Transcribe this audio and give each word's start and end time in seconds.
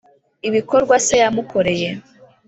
ibikorwa 0.47 0.95
se 1.05 1.13
yamukoreye. 1.21 1.89